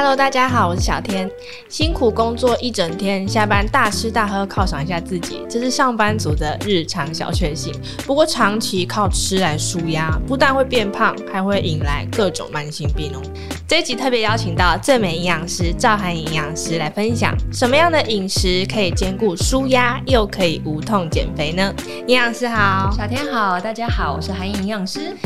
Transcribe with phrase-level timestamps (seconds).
[0.00, 1.28] Hello，大家好，我是小天。
[1.68, 7.74] 辛苦工作一整天，下班大吃大喝犒赏一下自己，这是上班族的日常小确幸。
[8.06, 13.20] 不过长期靠吃来舒压，不但会变胖，还会引来各种慢性病哦。
[13.66, 21.74] 这一集特别邀请到正美营养师赵涵营养师来分享，什么样的饮食可以兼顾舒压，又可以无痛减肥呢？
[22.06, 25.16] 营养师好，小天好，大家好，我是韩营养师。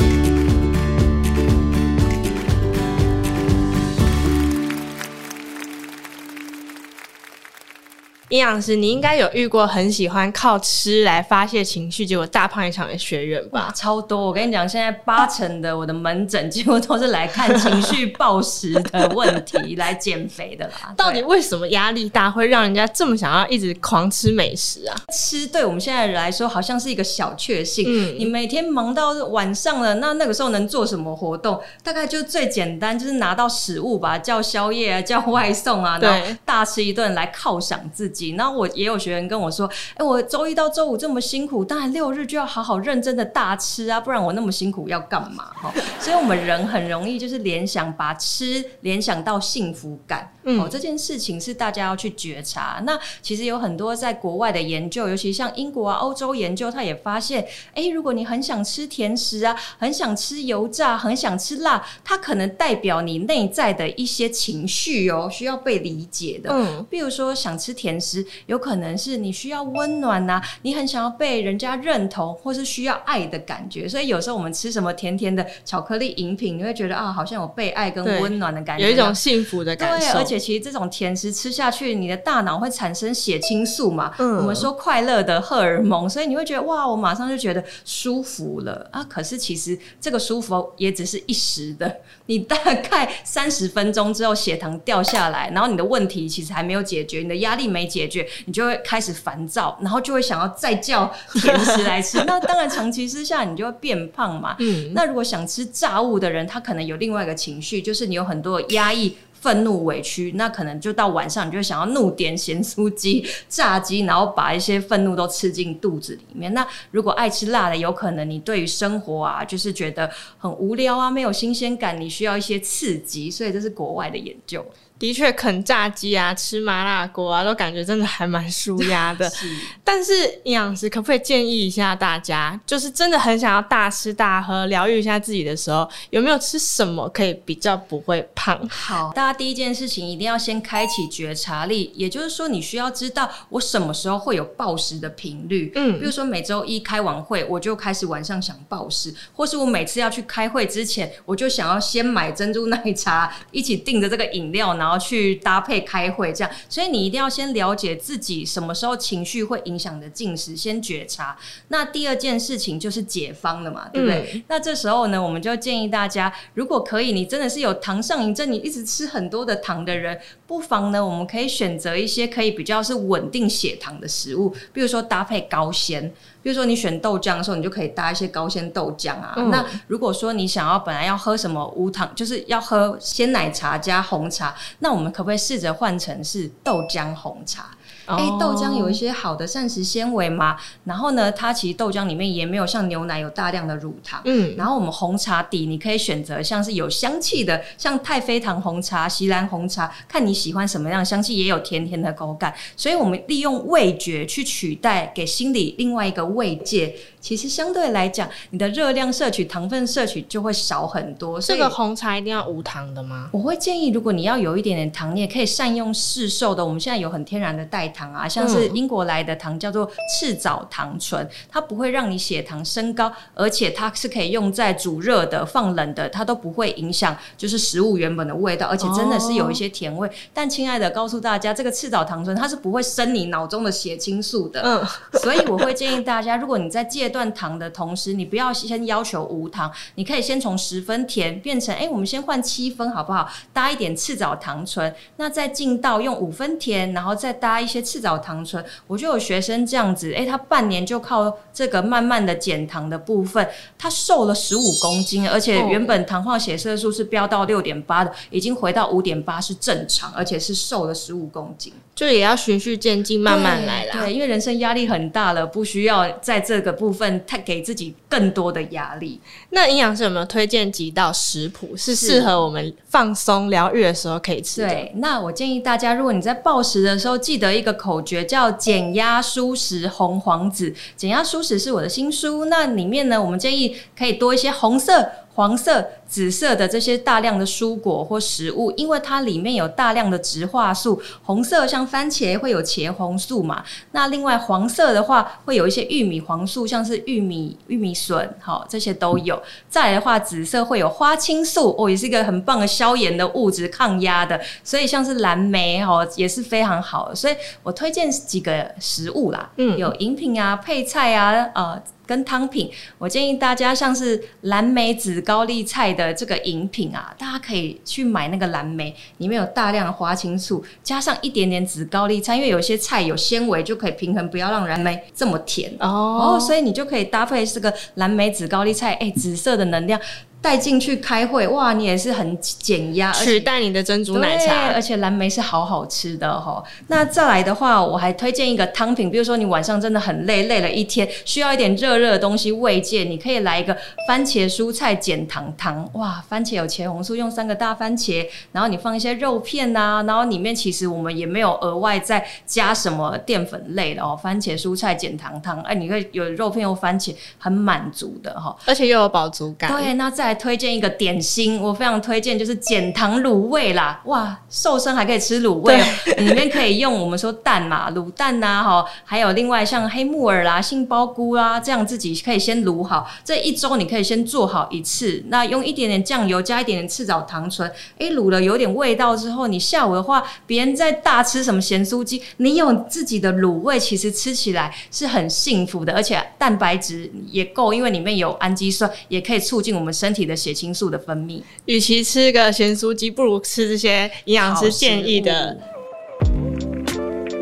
[8.33, 13.71] 营养师，你应该有遇过很喜欢靠吃来发泄情绪，结果大胖一场的学员吧？
[13.77, 14.25] 超多！
[14.25, 20.95] 我跟你讲，现在八成的我的门诊几乎都是来看情绪暴食的问题来减肥的啦。
[20.97, 24.97] 到底为什么压力大会让人家这么想要一直狂吃美食啊？
[25.13, 27.85] 吃对我们现在人来说好像是一个小确幸。
[27.87, 31.61] 嗯，你每天忙到晚上了，那那个时候能做什么活动？
[31.85, 38.22] 大概就最简单，就是拿到食物吧，叫宵夜啊，叫外送啊，然后大吃一顿来犒赏自己。
[38.31, 50.33] 然后我也有学员跟我说：“哎，我周一到周五这么辛苦，当然六日就要好好认真的大吃啊，不然我那么辛苦要干嘛？”哈，所以我们人很容易就是联想，把吃联想到幸福感。
[50.45, 52.83] 嗯，哦，这件事情是大家要去觉察。
[52.85, 66.51] 那其实有很多在国外的研究，尤其像英国啊、欧洲研究，他也发现，哎，如果你很想吃甜食啊，很想吃油炸，很想吃辣，它可能代表你内在的一些情绪哦，需要被理解的。
[66.53, 68.12] 嗯，比如说想吃甜食。
[68.47, 80.07] 有可能是你需要温暖呐、啊，你很想要被人家认同，或是需要爱的感觉，所以有时候我们吃什么甜甜的巧克力饮品，你会觉得啊，好像有被爱跟温暖的感觉，有一种幸福的感觉。
[80.07, 89.05] 对，而且其实这种甜食吃下去，你的大脑会产生血清素嘛，嗯、我们说快乐的荷尔蒙，所以你会觉得哇，我马上就觉得舒服了啊。
[89.05, 98.27] 可是其实这个舒服也只是一时的，你大概三十分钟之后血糖掉下来，然后你的问题其实还没有解决，你的压力没解决。
[98.47, 102.23] 你就会开始烦躁，然后就会想要再叫甜食来吃。
[102.27, 104.57] 那当然，长期之下你就会变胖嘛。
[104.59, 116.53] 嗯，那如果想吃炸物的人，他可能有另外一个情绪，就是你有很多压抑、愤怒、委屈，那可能就到晚上，你就会想要怒点咸酥鸡、炸鸡，然后把一些愤怒都吃进肚子里面。
[116.55, 123.31] 那如果爱吃辣的，有可能你对于生活啊，就是觉得很无聊啊，没有新鲜感，你需要一些刺激。
[123.31, 124.65] 所以这是国外的研究。
[125.03, 129.29] 的确，啃炸鸡啊，吃麻辣锅啊，都感觉真的还蛮舒压的。
[129.35, 129.49] 是，
[129.83, 130.13] 但是
[130.45, 138.57] 营养师可不可以建议一下大家，就是真的很想要大吃大喝，疗愈一下自己的时候，有没有吃什么可以比较不会胖？
[138.69, 145.73] 好，大家第一件事情一定要先开启觉察力，也就是说，你需要知道我什么时候会有暴食的频率。
[145.75, 154.92] 嗯，比如说每周一开完会，我就开始晚上想暴食，或是我每次要去开会之前，我就想要先买珍珠奶茶，一起订着这个饮料，然后。
[154.93, 161.35] 然后去搭配开会，这样，所以你一定要先了解自己什么时候情绪会影响的进食，先觉察。
[161.69, 164.33] 那第二件事情就是解方了嘛，对不对？
[164.35, 176.13] 嗯、那这时候呢，我们就建议大家，如果可以，你真的是有糖上瘾症，你一直吃很多的糖的人，不妨呢，我们可以选择一些可以比较是稳定血糖的食物，比如说搭配高纤。
[176.43, 179.35] 比如说你选豆浆的时候，你就可以搭一些高纤豆浆啊。
[179.37, 187.71] 嗯、那如果说你想要本来要喝什么无糖，就是要喝鲜奶茶加红茶，那我们可不可以试着换成是豆浆红茶？
[188.07, 194.21] 哎、欸，豆浆有一些好的膳食纤维嘛，然后呢，它其实豆浆里面也没有像牛奶有大量的乳糖。
[194.25, 202.53] 嗯，然后我们红茶底你可以选择像是有香气的，像太妃糖红茶、锡兰红茶，看你喜欢什么样的香气，也有甜甜的口感。
[202.77, 206.95] 所以我们利用味觉去取代给心理另外一个慰藉。
[207.23, 211.41] 其实相对来讲，你的热量摄取、糖分摄取就会少很多。
[211.41, 213.31] 这个红茶一定要无糖的吗？
[213.33, 216.65] 我会建议，如果你要有一点点糖，你也可以善用市售的。
[216.67, 219.89] 我们现在有很天然的代糖啊，像是英国来的糖叫做
[220.19, 230.11] 赤藻糖醇，它不会让你血糖升高，而且它是可以用在煮热的、放冷的，它都不会影响就是食物原本的味道，而且真的是有一些甜味。
[230.35, 234.61] 但亲爱的，告诉大家，这个赤藻糖醇它是不会生你脑中的血清素的。
[234.63, 234.85] 嗯，
[235.21, 243.29] 所以我会建议大家，如果你在戒断糖的同时，你不要先要求无糖，你可以先从十分甜变成，哎、欸，我们先换七分好不好？
[243.53, 248.65] 搭一点赤藻糖醇，那再进到用五分甜，然后再搭一些赤藻糖醇。
[248.87, 253.47] 我就有学生这样子，哎、欸，他半年就靠这个慢慢的减糖的部分，
[253.79, 261.73] 他瘦了十五公斤，而且原本糖化血色素是飙到六点八的，已经回到五点八是正常，而且是瘦了十五公斤。
[261.95, 264.01] 就也要循序渐进，慢慢来啦。
[264.01, 267.02] 对，因为人生压力很大了，不需要在这个部分。
[267.03, 269.21] 分，太给自己更多的压力。
[269.51, 274.69] 那营养师有没有推荐几道食谱是适合我们放松疗愈的时候可以吃的？
[274.69, 280.73] 对，那我建议大家，如果你在暴食的时候，记得一个口诀叫“减压蔬食红黄紫”。
[280.97, 285.11] 减压蔬食是我的新书，那里面呢，我们建议可以多一些红色。
[285.35, 285.83] 黄色、
[286.13, 291.01] 紫色的这些大量的蔬果或食物，因为它里面有大量的植化素。
[291.23, 293.65] 红色像番茄会有茄红素嘛？
[293.93, 299.43] 那另外黄色的话会有一些玉米黄素，像是玉米、玉米笋，好，这些都有。
[299.71, 304.39] 再来的话，紫色会有花青素，哦，也是一个很棒的消炎的物质，抗压的。
[304.63, 307.15] 所以像是蓝莓，哦，也是非常好的。
[307.15, 311.83] 所以我推荐几个食物啦，嗯，有饮品啊、配菜啊，呃。
[312.05, 312.69] 跟汤品，
[312.99, 326.39] 我建议大家像是蓝莓紫高丽菜的这个饮品啊，大家可以去买那个蓝莓，里面有大量的花青素，加上一点点紫高丽菜，因为有些菜有纤维，就可以平衡，不要让蓝莓这么甜哦。
[326.41, 330.01] 所以你就可以搭配这个蓝莓紫高丽菜，哎，紫色的能量。
[330.43, 336.63] 带进去开会，哇，你也是很减压，取代你的珍珠奶茶，而且蓝莓是好好吃的哈。
[336.89, 343.77] 那再来的话，我还推荐一个汤品，比如说你晚上真的很累，累了一天，需要一点热热的东西慰藉，你可以来一个
[344.09, 345.89] 番茄蔬菜减糖汤。
[345.93, 354.19] 哇，番茄有茄红素，用三个大番茄，然后你放一些肉片呐、啊，然后里面其实我们也没有额外再加什么淀粉类的哦。
[354.21, 359.71] 番茄蔬菜减糖汤，哎，你会有肉片或番茄，很满足的哈，而且又有饱足感。
[359.71, 360.32] 对，那再。
[360.35, 364.01] 推荐一个点心，我非常推荐，就是减糖卤味啦！
[364.05, 365.79] 哇，瘦身还可以吃卤味，
[366.19, 375.23] 里面可以用我们说蛋嘛，卤蛋呐，哈，还有另外像黑木耳啦、杏鲍菇啦，这样自己可以先卤好，这一周你可以先做好一次。
[375.29, 395.57] 那用一点点酱油，加一点点赤藻糖醇，哎，卤了有点味道之后，你下午的话，别人在大吃什么咸酥鸡，你有自己的卤味，其实吃起来是很幸福的，而且蛋白质也够，因为里面有氨基酸，也可以促进我们身体的血清素的分泌，与其吃个咸酥鸡，不如吃这些营养师建议的。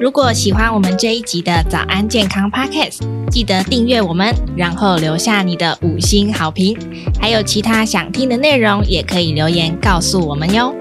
[0.00, 3.00] 如果喜欢我们这一集的早安健康 Podcast，
[3.30, 6.74] 记得订阅我们，然后留下你的五星好评。
[7.20, 10.74] 还有其他想听的内容，也可以留言告诉我们哟。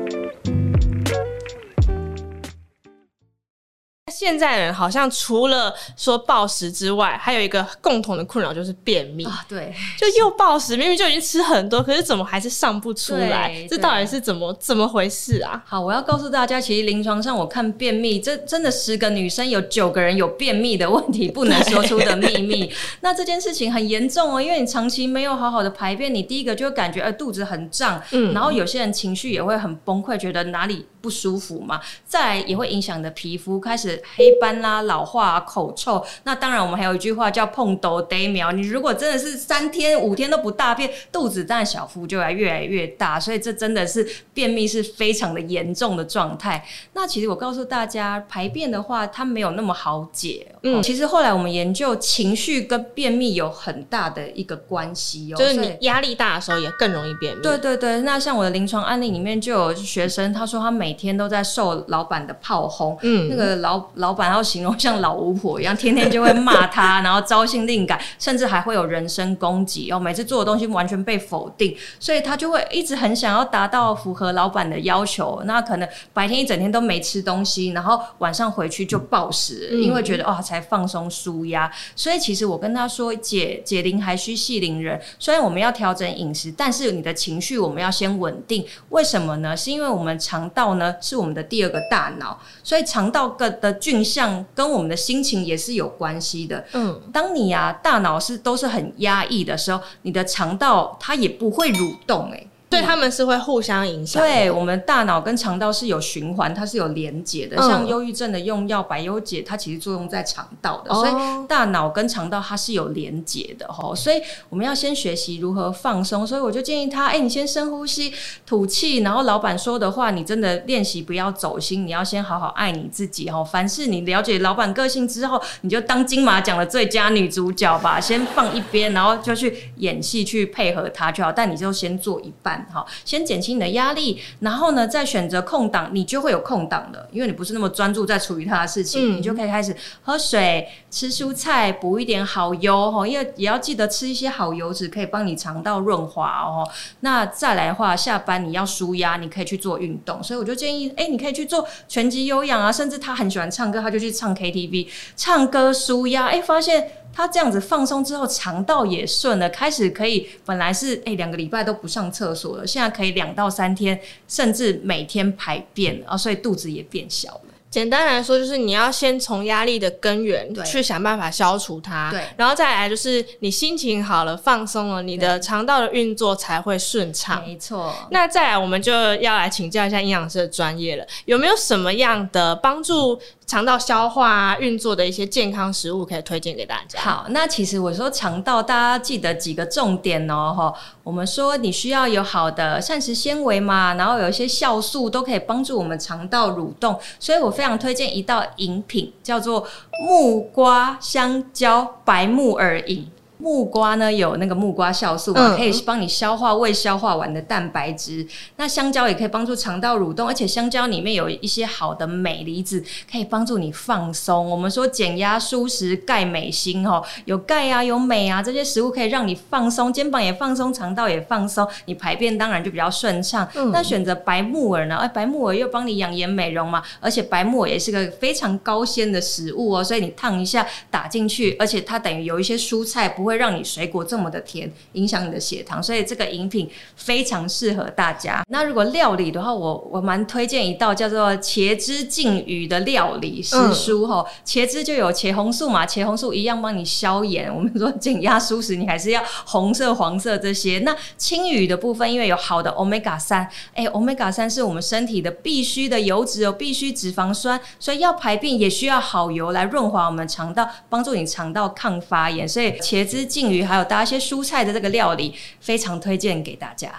[4.10, 9.46] 现在人好像除了说暴食之外，还有一个共同的困扰就是便秘啊。
[9.48, 13.66] 对，就又暴食，明明就已经吃很多，可是怎么还是上不出来？
[13.70, 15.62] 这到底是怎么怎么回事啊？
[15.66, 22.72] 好，我要告诉大家，其实临床上我看便秘，这真的十个女生有九个人有便秘的问题，不能说出的秘密。
[23.02, 34.02] 那这件事情很严重哦，因为你长期没有好好的排便，你第一个就会感觉呃肚子很胀，嗯，然后有些人情绪也会很崩溃，觉得哪里不舒服嘛，再来也会影响你的皮肤，开始。
[34.16, 38.52] 黑斑啦、老化、啊、口臭，那当然我们还有一句话叫“碰豆得苗”。
[38.54, 46.66] 你如果真的是三天五天都不大便，肚子当然小腹就会越来越大，所以这真的是便秘是非常的严重的状态。
[46.94, 50.48] 那其实我告诉大家，排便的话，它没有那么好解。
[50.64, 57.42] 嗯，其实后来我们研究，情绪跟便秘有很大的一个关系哦，就是你压力大的时候也更容易便秘。
[57.42, 80.40] 对对对，那像我的临床案例里面就有学生，他说他每天都在受老板的炮轰，嗯，那个老老板要形容像老巫婆一样，天天就会骂他，然后招性令感， 甚至还会有人身攻击哦，每次做的东西完全被否定，所以他就会一直很想要达到符合老板的要求，那可能白天一整天都没吃东西，然后晚上回去就暴食，嗯，因为觉得哇。
[80.50, 85.00] 才放松舒压，所以其实我跟他说，解解铃还须系铃人。
[85.20, 88.66] 虽然我们要调整饮食，但是你的情绪我们要先稳定。
[88.90, 89.56] 为什么呢？
[89.56, 96.66] 是因为我们肠道呢是我们的第二个大脑，所以肠道个的菌相跟我们的心情也是有关系的。
[96.74, 102.48] 嗯，当你啊大脑是都是很压抑的时候，你的肠道它也不会蠕动，欸。
[102.70, 104.22] 对，他们是会互相影响。
[104.22, 107.58] 对，我们大脑跟肠道是有循环，它是有连接的。
[107.58, 111.12] 像忧郁症的用药百忧解，它其实作用在肠道的，所以
[111.48, 113.96] 大脑跟肠道它是有连接的哈。
[113.96, 116.28] 所以我们要先学习如何放松。
[116.28, 118.14] 所以我就建议他，哎，你先深呼吸，
[118.46, 123.44] 吐气，然后老板说的话，你真的练习不要走心，你要先好好爱你自己哈。
[123.44, 131.32] 凡是你了解老板个性之后，你就当金马奖的最佳女主角吧，先放一边，然后就去演戏去配合他就好。
[131.32, 132.59] 但你就先做一半。
[132.72, 146.68] 好，先减轻你的压力，然后呢，再选择空档，你就会有空档的，因为你不是那么专注在处理他的事情，嗯，你就可以开始喝水、吃蔬菜，补一点好油哈，因为也要记得吃一些好油脂，可以帮你肠道润滑哦。
[147.02, 167.42] 那再来的话，下班你要舒压，你可以去做运动，所以我就建议，哎，你可以去做拳击有氧啊，甚至他很喜欢唱歌，他就去唱 KTV，唱歌舒压，哎，发现他这样子放松之后，肠道也顺了，开始可以本来是哎两个礼拜都不上厕所了，现在可以两到三天，甚至每天排便啊，所以肚子也变小了。
[167.70, 177.44] 简单来说，就是你要先从压力的根源去想办法消除它，对，然后再来就是你心情好了、放松了，你的肠道的运作才会顺畅。
[177.46, 177.94] 没错。
[178.10, 187.02] 那再来，我们就要来请教一下营养师的专业了，有没有什么样的帮助肠道消化啊、运作的一些健康食物可以推荐给大家？
[187.02, 190.72] 好，那其实我说肠道，大家记得几个重点哦，哈。
[191.04, 199.68] 我们说你需要有好的膳食纤维嘛，然后有一些酵素都可以帮助我们肠道蠕动，所以我非常推荐一道饮品，叫做
[200.08, 203.10] 木瓜香蕉白木耳饮。
[203.42, 208.22] 木瓜呢，有那个木瓜酵素嘛，可以帮你消化未消化完的蛋白质。
[208.22, 208.28] 嗯、
[208.58, 214.50] 那香蕉也可以帮助肠道蠕动，而且香蕉里面有一些好的镁离子，可以帮助你放松。
[214.50, 223.48] 我们说减压舒适，钙镁锌哦，有钙啊，有镁啊，这些食物可以让你放松，肩膀也放松，肠道也放松，你排便当然就比较顺畅。
[223.56, 224.98] 嗯、那选择白木耳呢？
[224.98, 238.44] 哎，白木耳又帮你养颜美容嘛，而且白木耳也是个非常高纤的食物哦，所以你烫一下打进去，而且它等于有一些蔬菜不会让你水果这么的甜，影响你的血糖，所以这个饮品非常适合大家。
[238.50, 244.26] 那如果料理的话，我我蛮推荐一道叫做茄汁净鱼的料理食书哈。
[244.28, 247.54] 嗯、茄汁就有茄红素嘛，茄红素一样帮你消炎。
[247.54, 250.80] 我们说减压舒适，你还是要红色、黄色这些。
[250.80, 262.48] 那青鱼的部分，因为有好的 Omega 三，哎，Omega 三是我们身体的必须的油脂哦，必须脂肪酸，所以要排便也需要好油来润滑我们肠道，帮助你肠道抗发炎。
[262.48, 263.64] 所以茄汁净鱼。
[263.64, 266.92] 还有搭一些蔬菜的这个料理，非常推荐给大家。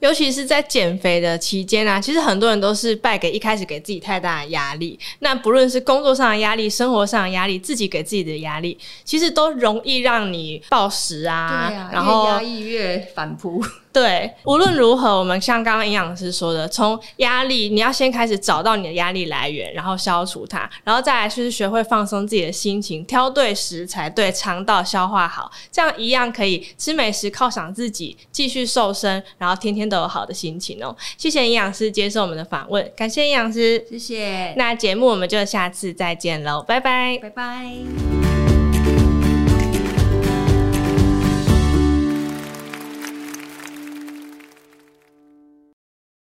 [0.00, 4.98] 尤其是在减肥的期间啊，其实很多人都是败给一开始给自己太大的压力。
[5.20, 11.68] 那不论是工作上的压力、生活上的压力，自己给自己的压力，其实都容易让你暴食啊。
[11.68, 13.64] 对啊，然后越压抑越反扑。
[13.94, 30.94] 对，无论如何，我们像刚刚营养师说的，从压力，你要先开始找到你的压力来源，然后消除它，然后再来就是学会放松自己的心情，挑对食材，对肠道消化好，这样一样可以吃美食犒赏自己，继续瘦身，然后天天都有好的心情哦。
[31.16, 34.52] 谢谢营养师接受我们的访问，感谢营养师，谢谢。
[34.56, 38.43] 那节目我们就下次再见喽，拜拜，拜拜。